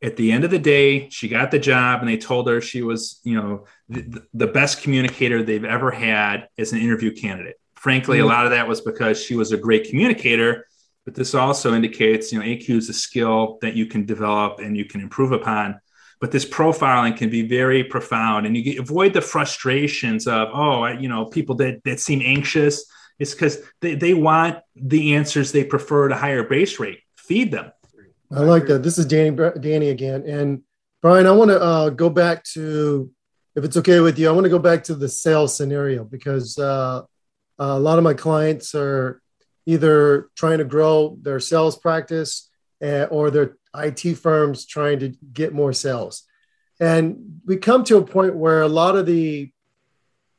[0.04, 2.82] at the end of the day, she got the job and they told her she
[2.82, 7.56] was, you know, the, the best communicator they've ever had as an interview candidate.
[7.74, 8.26] Frankly, mm-hmm.
[8.26, 10.66] a lot of that was because she was a great communicator,
[11.04, 14.76] but this also indicates, you know, AQ is a skill that you can develop and
[14.76, 15.80] you can improve upon.
[16.20, 20.92] But this profiling can be very profound and you avoid the frustrations of, oh, I,
[20.98, 22.86] you know, people that, that seem anxious.
[23.18, 27.00] It's because they, they want the answers they prefer at a higher base rate.
[27.16, 27.70] Feed them
[28.34, 28.82] I like that.
[28.82, 30.24] This is Danny Danny again.
[30.26, 30.62] And
[31.02, 33.10] Brian, I want to uh, go back to,
[33.54, 36.58] if it's okay with you, I want to go back to the sales scenario because
[36.58, 37.02] uh,
[37.58, 39.20] a lot of my clients are
[39.66, 42.50] either trying to grow their sales practice
[42.82, 46.24] uh, or their IT firms trying to get more sales.
[46.80, 49.50] And we come to a point where a lot of the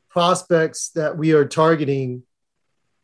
[0.09, 2.23] prospects that we are targeting,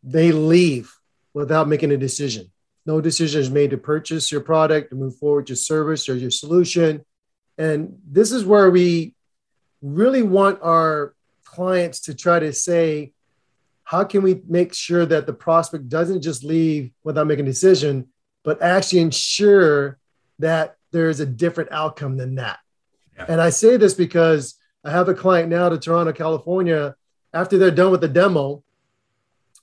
[0.02, 0.94] they leave
[1.34, 2.52] without making a decision
[2.84, 6.30] no decision is made to purchase your product, to move forward your service or your
[6.30, 7.04] solution.
[7.56, 9.14] And this is where we
[9.80, 13.12] really want our clients to try to say,
[13.84, 18.08] how can we make sure that the prospect doesn't just leave without making a decision,
[18.44, 19.98] but actually ensure
[20.38, 22.58] that there is a different outcome than that?
[23.16, 23.26] Yeah.
[23.28, 24.54] And I say this because
[24.84, 26.94] I have a client now to Toronto, California.
[27.34, 28.62] After they're done with the demo,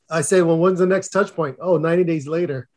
[0.09, 1.57] I say, well, when's the next touch point?
[1.61, 2.67] Oh, 90 days later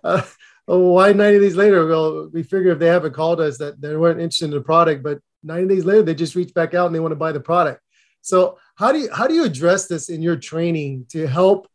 [0.04, 0.22] uh,
[0.66, 1.86] oh, why 90 days later?
[1.86, 5.02] Well, we figure if they haven't called us that they weren't interested in the product,
[5.02, 7.40] but 90 days later, they just reach back out and they want to buy the
[7.40, 7.80] product.
[8.28, 11.68] So how do you how do you address this in your training to help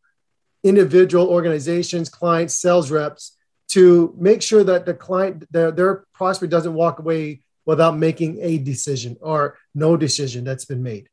[0.62, 3.36] individual organizations, clients, sales reps
[3.68, 8.58] to make sure that the client, their, their prospect doesn't walk away without making a
[8.58, 11.08] decision or no decision that's been made?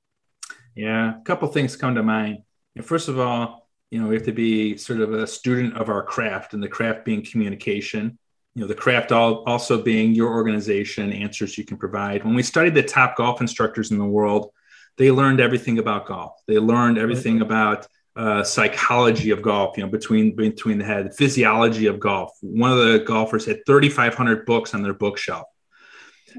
[0.75, 2.43] Yeah, a couple things come to mind.
[2.83, 6.03] First of all, you know, we have to be sort of a student of our
[6.03, 8.17] craft, and the craft being communication.
[8.55, 12.23] You know, the craft also being your organization, answers you can provide.
[12.23, 14.51] When we studied the top golf instructors in the world,
[14.97, 16.33] they learned everything about golf.
[16.47, 21.87] They learned everything about uh, psychology of golf, you know, between between the head, physiology
[21.87, 22.31] of golf.
[22.41, 25.47] One of the golfers had 3,500 books on their bookshelf.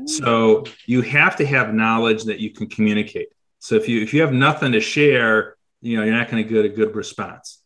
[0.06, 3.28] So you have to have knowledge that you can communicate.
[3.58, 6.48] So if you if you have nothing to share, you know, you're not going to
[6.48, 7.62] get a good response.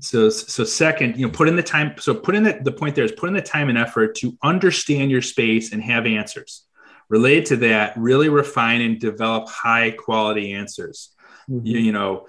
[0.00, 1.94] So so second, you know, put in the time.
[1.98, 4.36] So put in the, the point there is put in the time and effort to
[4.42, 6.65] understand your space and have answers.
[7.08, 11.14] Related to that, really refine and develop high quality answers.
[11.48, 11.66] Mm-hmm.
[11.66, 12.26] You, you know,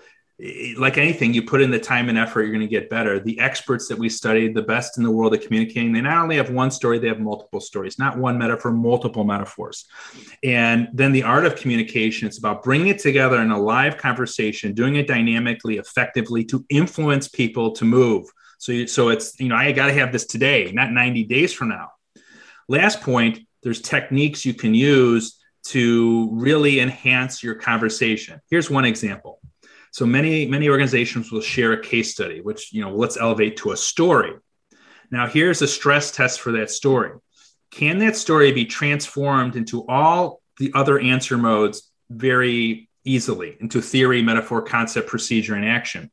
[0.77, 3.19] like anything, you put in the time and effort, you're going to get better.
[3.19, 6.35] The experts that we studied, the best in the world at communicating, they not only
[6.35, 9.85] have one story, they have multiple stories, not one metaphor, multiple metaphors.
[10.43, 14.75] And then the art of communication, it's about bringing it together in a live conversation,
[14.75, 18.27] doing it dynamically, effectively to influence people to move.
[18.59, 21.51] So, you, so it's, you know, I got to have this today, not 90 days
[21.51, 21.93] from now.
[22.67, 28.39] Last point, there's techniques you can use to really enhance your conversation.
[28.49, 29.39] Here's one example
[29.91, 33.71] so many many organizations will share a case study, which you know let's elevate to
[33.71, 34.33] a story.
[35.11, 37.11] Now here's a stress test for that story.
[37.71, 44.21] Can that story be transformed into all the other answer modes very easily into theory,
[44.21, 46.11] metaphor, concept, procedure, and action?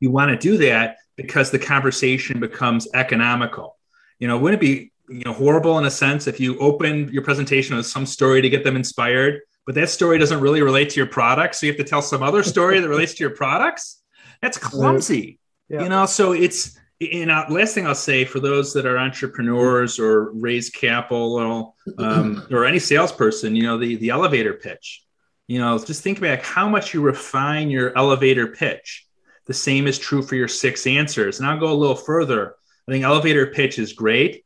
[0.00, 3.78] You want to do that because the conversation becomes economical.
[4.18, 7.22] You know, wouldn't it be you know horrible in a sense if you open your
[7.22, 10.96] presentation with some story to get them inspired but that story doesn't really relate to
[10.96, 11.54] your product.
[11.54, 14.02] So you have to tell some other story that relates to your products.
[14.42, 15.38] That's clumsy.
[15.68, 15.82] Yeah.
[15.82, 19.98] You know, so it's you know, last thing I'll say for those that are entrepreneurs
[19.98, 25.02] or raise capital um, or any salesperson, you know, the the elevator pitch.
[25.46, 29.06] You know, just think about how much you refine your elevator pitch.
[29.46, 31.38] The same is true for your six answers.
[31.38, 32.54] And I'll go a little further.
[32.88, 34.43] I think elevator pitch is great,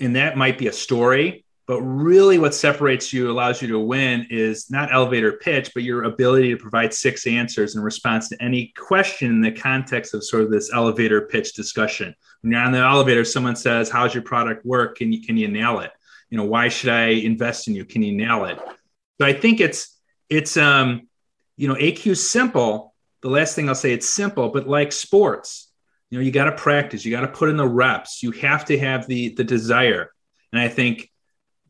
[0.00, 1.44] and that might be a story.
[1.66, 6.02] But really, what separates you, allows you to win, is not elevator pitch, but your
[6.04, 10.42] ability to provide six answers in response to any question in the context of sort
[10.42, 12.14] of this elevator pitch discussion.
[12.40, 14.98] When you're on the elevator, someone says, "How's your product work?
[14.98, 15.92] Can you can you nail it?
[16.30, 17.84] You know, why should I invest in you?
[17.84, 18.58] Can you nail it?"
[19.20, 19.96] So I think it's
[20.28, 21.08] it's um,
[21.56, 22.92] you know, AQ simple.
[23.22, 25.71] The last thing I'll say, it's simple, but like sports,
[26.12, 28.66] you know, you got to practice, you got to put in the reps, you have
[28.66, 30.12] to have the the desire,
[30.52, 31.10] and I think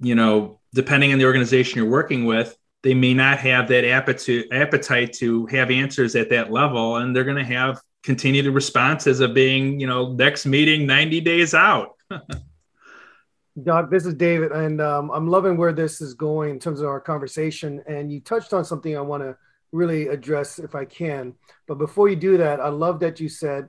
[0.01, 4.47] you know, depending on the organization you're working with, they may not have that appetite
[4.51, 9.33] appetite to have answers at that level, and they're going to have continued responses of
[9.33, 11.91] being, you know, next meeting 90 days out.
[13.63, 16.89] Doc, this is David, and um, I'm loving where this is going in terms of
[16.89, 17.81] our conversation.
[17.87, 19.37] And you touched on something I want to
[19.71, 21.35] really address if I can.
[21.69, 23.69] But before you do that, I love that you said,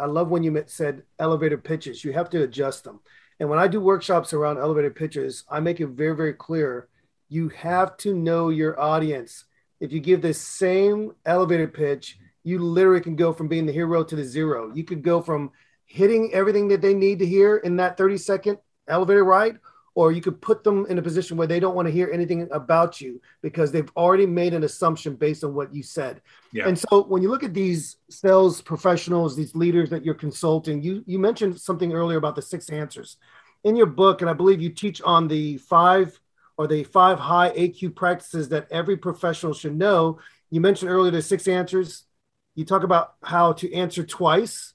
[0.00, 2.04] I love when you said elevator pitches.
[2.04, 3.00] You have to adjust them.
[3.38, 6.88] And when I do workshops around elevator pitches, I make it very, very clear
[7.28, 9.44] you have to know your audience.
[9.78, 14.02] If you give the same elevator pitch, you literally can go from being the hero
[14.02, 14.72] to the zero.
[14.74, 15.52] You could go from
[15.86, 19.58] hitting everything that they need to hear in that 30 second elevator ride,
[19.94, 22.48] or you could put them in a position where they don't want to hear anything
[22.52, 26.22] about you because they've already made an assumption based on what you said.
[26.52, 26.68] Yeah.
[26.68, 31.02] And so when you look at these sales professionals, these leaders that you're consulting, you
[31.06, 33.16] you mentioned something earlier about the six answers.
[33.62, 36.18] In your book, and I believe you teach on the five
[36.56, 40.18] or the five high AQ practices that every professional should know.
[40.50, 42.04] You mentioned earlier the six answers.
[42.54, 44.74] You talk about how to answer twice,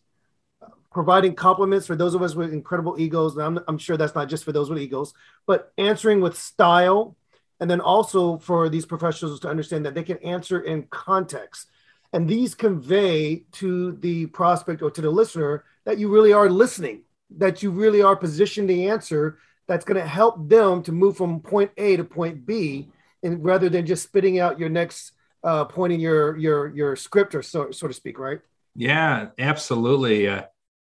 [0.96, 3.36] providing compliments for those of us with incredible egos.
[3.38, 5.14] I'm, I'm sure that's not just for those with egos,
[5.46, 7.18] but answering with style.
[7.60, 11.68] And then also for these professionals to understand that they can answer in context.
[12.14, 17.02] And these convey to the prospect or to the listener that you really are listening,
[17.40, 19.38] that you really are positioned the answer
[19.68, 22.88] that's going to help them to move from point A to point B,
[23.22, 25.12] and rather than just spitting out your next
[25.44, 28.40] uh, point in your your your script or so so to speak, right?
[28.76, 30.28] Yeah, absolutely.
[30.28, 30.44] Uh,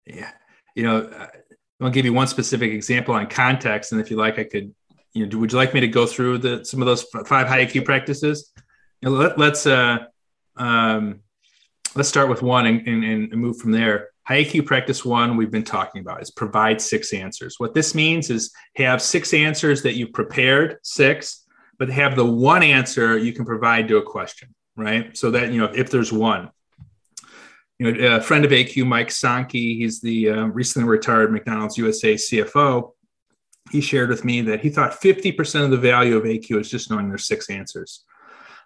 [0.06, 0.30] yeah,
[0.74, 1.26] you know, uh,
[1.80, 4.74] I'll give you one specific example on context, and if you like, I could,
[5.14, 7.64] you know, would you like me to go through the some of those five high
[7.64, 8.52] IQ practices?
[9.00, 9.98] You know, let, us uh,
[10.56, 11.20] um,
[11.96, 14.08] let's start with one and, and, and move from there.
[14.24, 17.56] High IQ practice one we've been talking about is provide six answers.
[17.58, 21.46] What this means is have six answers that you've prepared, six,
[21.78, 25.16] but have the one answer you can provide to a question, right?
[25.16, 26.50] So that you know if there's one
[27.80, 32.12] you know, a friend of AQ, Mike Sankey, he's the uh, recently retired McDonald's USA
[32.12, 32.92] CFO.
[33.72, 36.90] He shared with me that he thought 50% of the value of AQ is just
[36.90, 38.04] knowing there's six answers.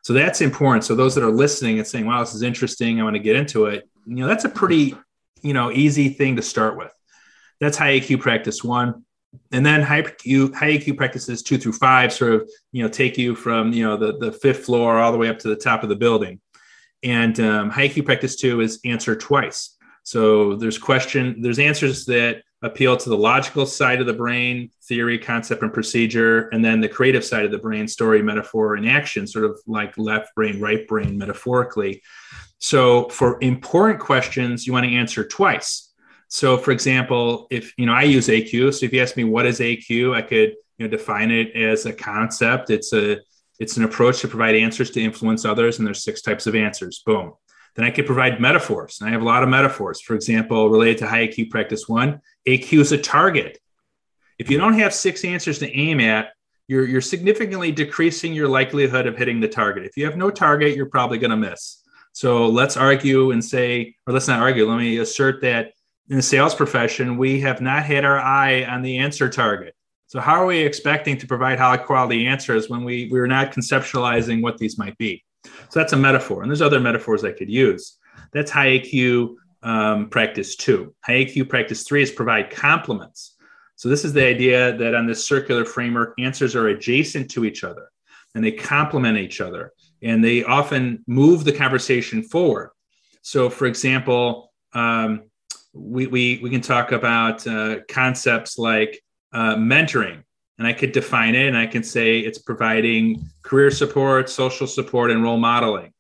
[0.03, 0.83] So that's important.
[0.83, 3.01] So those that are listening and saying, "Wow, this is interesting.
[3.01, 4.97] I want to get into it," you know, that's a pretty,
[5.43, 6.93] you know, easy thing to start with.
[7.61, 9.05] That's high AQ practice one,
[9.53, 13.17] and then high AQ, high AQ practices two through five sort of, you know, take
[13.17, 15.85] you from you know the the fifth floor all the way up to the top
[15.85, 16.41] of the building.
[17.05, 19.77] And um, AQ practice two is answer twice.
[20.03, 25.19] So there's question, there's answers that appeal to the logical side of the brain, theory,
[25.19, 29.27] concept, and procedure, and then the creative side of the brain, story, metaphor, and action,
[29.27, 32.03] sort of like left brain, right brain, metaphorically.
[32.59, 35.93] So for important questions, you want to answer twice.
[36.29, 39.47] So for example, if you know I use AQ, so if you ask me what
[39.47, 42.71] is AQ, I could you know define it as a concept.
[42.71, 43.19] It's a
[43.61, 47.03] it's an approach to provide answers to influence others, and there's six types of answers.
[47.05, 47.33] Boom.
[47.77, 49.01] Then I could provide metaphors.
[49.01, 50.01] And I have a lot of metaphors.
[50.01, 53.59] For example, related to high AQ practice one, AQ is a target.
[54.39, 56.33] If you don't have six answers to aim at,
[56.67, 59.85] you're, you're significantly decreasing your likelihood of hitting the target.
[59.85, 61.83] If you have no target, you're probably going to miss.
[62.13, 65.73] So let's argue and say, or let's not argue, let me assert that
[66.09, 69.75] in the sales profession, we have not had our eye on the answer target.
[70.15, 74.43] So how are we expecting to provide high quality answers when we, we're not conceptualizing
[74.43, 75.25] what these might be?
[75.43, 76.43] So that's a metaphor.
[76.43, 77.99] And there's other metaphors I could use.
[78.33, 79.35] That's high AQ
[79.65, 80.95] um, practice two.
[81.05, 83.35] High AQ practice three is provide complements.
[83.75, 87.65] So this is the idea that on this circular framework, answers are adjacent to each
[87.65, 87.89] other
[88.37, 92.71] and they complement each other and they often move the conversation forward.
[93.23, 95.23] So, for example, um,
[95.73, 99.01] we, we, we can talk about uh, concepts like
[99.35, 100.23] uh, mentoring
[100.59, 105.11] and I could define it and I can say it's providing career support, social support,
[105.11, 105.93] and role modeling.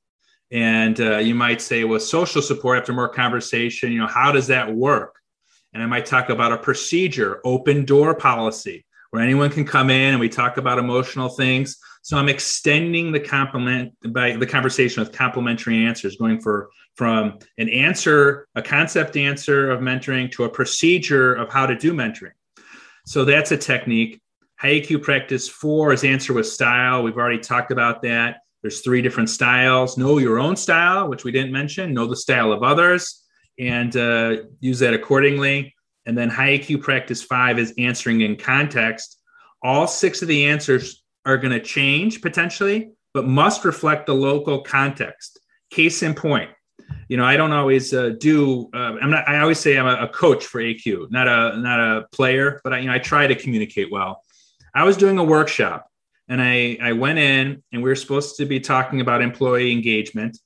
[0.50, 4.46] And uh, you might say, well, social support after more conversation, you know, how does
[4.46, 5.16] that work?
[5.72, 10.12] And I might talk about a procedure, open door policy, where anyone can come in
[10.12, 11.78] and we talk about emotional things.
[12.02, 17.68] So I'm extending the compliment by the conversation with complementary answers, going for from an
[17.68, 22.32] answer, a concept answer of mentoring to a procedure of how to do mentoring.
[23.04, 24.20] So that's a technique.
[24.58, 27.02] High practice four is answer with style.
[27.02, 28.38] We've already talked about that.
[28.62, 29.98] There's three different styles.
[29.98, 31.92] Know your own style, which we didn't mention.
[31.92, 33.22] Know the style of others
[33.58, 35.74] and uh, use that accordingly.
[36.06, 39.20] And then high practice five is answering in context.
[39.62, 44.62] All six of the answers are going to change potentially, but must reflect the local
[44.62, 45.40] context.
[45.70, 46.50] Case in point,
[47.08, 48.70] you know, I don't always uh, do.
[48.74, 49.28] Uh, I'm not.
[49.28, 52.72] I always say I'm a, a, coach for AQ, not a not a player, but
[52.72, 54.22] I, you know, I try to communicate well.
[54.74, 55.88] I was doing a workshop
[56.28, 60.38] and I, I went in and we were supposed to be talking about employee engagement.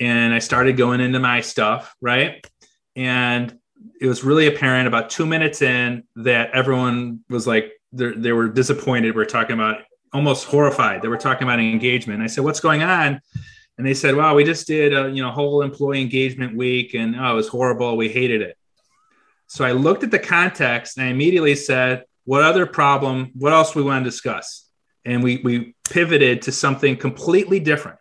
[0.00, 2.46] And I started going into my stuff, right?
[2.96, 3.56] And
[4.00, 9.14] it was really apparent about two minutes in that everyone was like, they were disappointed.
[9.14, 9.82] We are talking about
[10.12, 11.02] almost horrified.
[11.02, 12.22] They were talking about engagement.
[12.22, 13.20] I said, What's going on?
[13.78, 17.16] And they said, "Wow, we just did a you know whole employee engagement week and
[17.16, 17.96] oh, it was horrible.
[17.96, 18.58] We hated it.
[19.46, 23.74] So I looked at the context and I immediately said, what other problem what else
[23.74, 24.66] we want to discuss
[25.06, 27.98] and we we pivoted to something completely different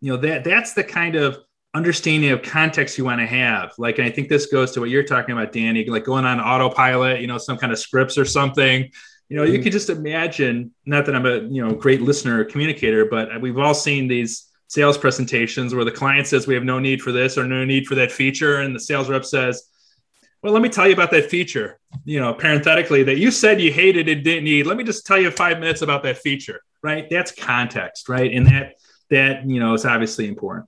[0.00, 1.38] you know that that's the kind of
[1.72, 4.90] understanding of context you want to have like and i think this goes to what
[4.90, 8.24] you're talking about danny like going on autopilot you know some kind of scripts or
[8.24, 8.90] something
[9.28, 9.54] you know mm-hmm.
[9.54, 13.40] you could just imagine not that i'm a you know great listener or communicator but
[13.40, 17.12] we've all seen these sales presentations where the client says we have no need for
[17.12, 19.68] this or no need for that feature and the sales rep says
[20.42, 21.78] well, let me tell you about that feature.
[22.04, 24.66] You know, parenthetically, that you said you hated and didn't need.
[24.66, 27.06] Let me just tell you five minutes about that feature, right?
[27.08, 28.32] That's context, right?
[28.32, 28.74] And that
[29.10, 30.66] that you know is obviously important.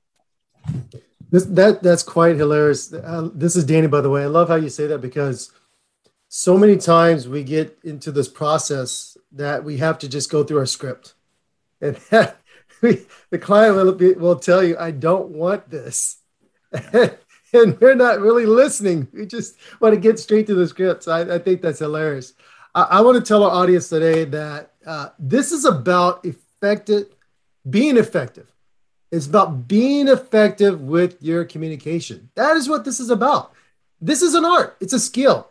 [1.29, 2.93] This that that's quite hilarious.
[2.93, 4.23] Uh, this is Danny, by the way.
[4.23, 5.51] I love how you say that because
[6.29, 10.59] so many times we get into this process that we have to just go through
[10.59, 11.15] our script,
[11.81, 12.19] and we,
[13.31, 16.19] the client will, be, will tell you, "I don't want this."
[16.73, 19.09] and we're not really listening.
[19.13, 21.09] We just want to get straight to the scripts.
[21.09, 22.35] I, I think that's hilarious.
[22.75, 27.07] I, I, want to tell our audience today that uh, this is about effective,
[27.69, 28.51] being effective.
[29.13, 32.31] It's about being effective with your communication.
[32.35, 33.53] That is what this is about.
[34.01, 34.77] This is an art.
[34.81, 35.49] It's a skill.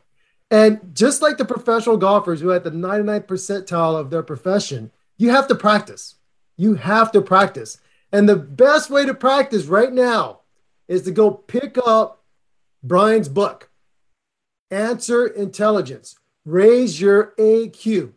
[0.52, 4.92] And just like the professional golfers who are at the 99th percentile of their profession,
[5.18, 6.16] you have to practice.
[6.64, 7.78] You have to practice.
[8.14, 10.40] And the best way to practice right now
[10.88, 12.24] is to go pick up
[12.82, 13.70] Brian's book,
[14.72, 18.14] Answer Intelligence, Raise Your AQ.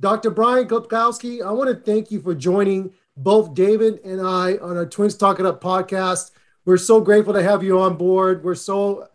[0.00, 0.30] Dr.
[0.30, 4.86] Brian Glibkowski, I want to thank you for joining both David and I on our
[4.86, 6.32] Twins Talk It Up podcast.
[6.64, 8.42] We're so grateful to have you on board.
[8.42, 9.08] We're so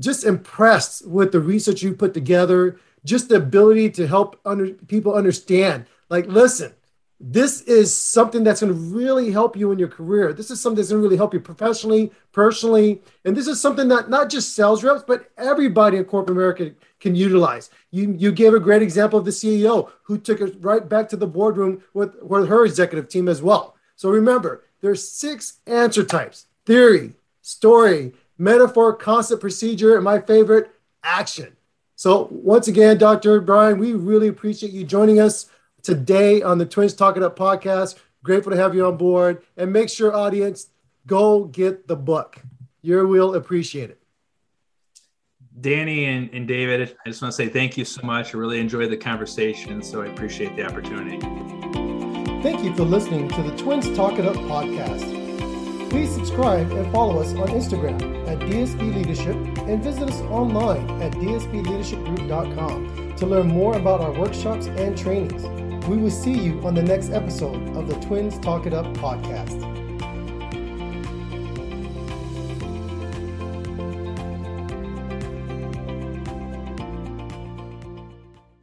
[0.00, 5.14] just impressed with the research you put together, just the ability to help under, people
[5.14, 5.86] understand.
[6.10, 6.72] Like, listen,
[7.18, 10.32] this is something that's going to really help you in your career.
[10.34, 13.00] This is something that's going to really help you professionally, personally.
[13.24, 17.14] And this is something that not just sales reps, but everybody in corporate America can
[17.14, 17.70] utilize.
[17.90, 21.16] You, you gave a great example of the CEO who took it right back to
[21.16, 23.76] the boardroom with, with her executive team as well.
[23.96, 30.70] So remember, there's six answer types theory, story, metaphor, concept, procedure, and my favorite,
[31.02, 31.56] action.
[31.94, 33.40] So once again, Dr.
[33.40, 35.48] Brian, we really appreciate you joining us
[35.86, 37.94] today on the Twins Talk It Up podcast.
[38.24, 39.44] Grateful to have you on board.
[39.56, 40.66] And make sure, audience,
[41.06, 42.42] go get the book.
[42.82, 44.02] You will appreciate it.
[45.60, 48.34] Danny and, and David, I just want to say thank you so much.
[48.34, 51.20] I really enjoyed the conversation, so I appreciate the opportunity.
[52.42, 55.88] Thank you for listening to the Twins Talk It Up podcast.
[55.88, 59.36] Please subscribe and follow us on Instagram at DSB Leadership
[59.68, 65.44] and visit us online at dsbleadershipgroup.com to learn more about our workshops and trainings.
[65.88, 69.75] We will see you on the next episode of the Twins Talk It Up podcast.